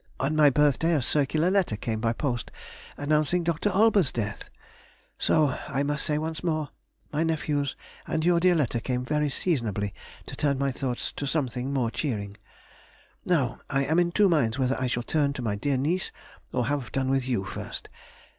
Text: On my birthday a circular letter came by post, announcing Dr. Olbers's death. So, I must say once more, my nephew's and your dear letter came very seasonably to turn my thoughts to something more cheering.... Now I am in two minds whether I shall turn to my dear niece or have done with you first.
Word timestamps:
On 0.19 0.35
my 0.35 0.49
birthday 0.49 0.93
a 0.95 1.01
circular 1.03 1.51
letter 1.51 1.75
came 1.77 1.99
by 2.01 2.11
post, 2.11 2.49
announcing 2.97 3.43
Dr. 3.43 3.69
Olbers's 3.69 4.11
death. 4.11 4.49
So, 5.19 5.55
I 5.67 5.83
must 5.83 6.03
say 6.03 6.17
once 6.17 6.43
more, 6.43 6.69
my 7.13 7.23
nephew's 7.23 7.75
and 8.07 8.25
your 8.25 8.39
dear 8.39 8.55
letter 8.55 8.79
came 8.79 9.05
very 9.05 9.29
seasonably 9.29 9.93
to 10.25 10.35
turn 10.35 10.57
my 10.57 10.71
thoughts 10.71 11.11
to 11.11 11.27
something 11.27 11.71
more 11.71 11.91
cheering.... 11.91 12.35
Now 13.25 13.59
I 13.69 13.85
am 13.85 13.99
in 13.99 14.11
two 14.11 14.27
minds 14.27 14.57
whether 14.57 14.75
I 14.81 14.87
shall 14.87 15.03
turn 15.03 15.33
to 15.33 15.43
my 15.43 15.55
dear 15.55 15.77
niece 15.77 16.11
or 16.51 16.65
have 16.65 16.91
done 16.91 17.11
with 17.11 17.27
you 17.27 17.45
first. 17.45 17.87